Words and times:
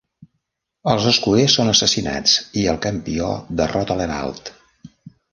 Els 0.93 1.03
escuders 1.09 1.57
son 1.59 1.67
assassinats 1.73 2.33
i 2.61 2.65
el 2.73 2.79
campió 2.85 3.27
derrota 3.61 3.99
l'herald. 4.01 4.51